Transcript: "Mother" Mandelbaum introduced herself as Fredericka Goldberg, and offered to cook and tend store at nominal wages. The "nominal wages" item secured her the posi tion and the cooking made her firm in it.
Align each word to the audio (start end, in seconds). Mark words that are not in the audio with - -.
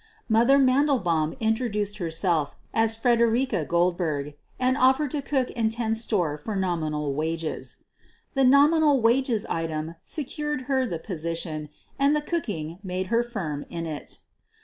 "Mother" 0.27 0.57
Mandelbaum 0.57 1.33
introduced 1.39 1.99
herself 1.99 2.55
as 2.73 2.95
Fredericka 2.95 3.65
Goldberg, 3.67 4.33
and 4.59 4.75
offered 4.75 5.11
to 5.11 5.21
cook 5.21 5.51
and 5.55 5.71
tend 5.71 5.95
store 5.95 6.41
at 6.43 6.57
nominal 6.57 7.13
wages. 7.13 7.83
The 8.33 8.43
"nominal 8.43 8.99
wages" 8.99 9.45
item 9.45 9.93
secured 10.01 10.61
her 10.61 10.87
the 10.87 10.97
posi 10.97 11.37
tion 11.37 11.69
and 11.99 12.15
the 12.15 12.21
cooking 12.23 12.79
made 12.81 13.07
her 13.13 13.21
firm 13.21 13.63
in 13.69 13.85
it. 13.85 14.17